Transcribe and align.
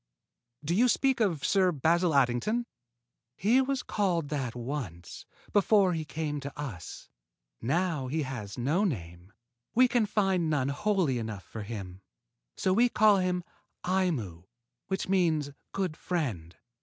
"Do 0.65 0.73
you 0.73 0.87
speak 0.87 1.19
of 1.19 1.45
Sir 1.45 1.71
Basil 1.71 2.15
Addington?" 2.15 2.65
"He 3.37 3.61
was 3.61 3.83
called 3.83 4.29
that 4.29 4.55
once, 4.55 5.27
before 5.53 5.93
he 5.93 6.05
came 6.05 6.39
to 6.39 6.59
us. 6.59 7.07
Now 7.61 8.07
he 8.07 8.23
has 8.23 8.57
no 8.57 8.83
name. 8.83 9.31
We 9.75 9.87
can 9.87 10.07
find 10.07 10.49
none 10.49 10.69
holy 10.69 11.19
enough 11.19 11.43
for 11.43 11.61
him; 11.61 11.87
and 11.87 11.99
so 12.57 12.73
we 12.73 12.89
call 12.89 13.17
him 13.17 13.43
Aimu, 13.85 14.45
which 14.87 15.07
means 15.07 15.51
good 15.71 15.95
friend." 15.95 16.55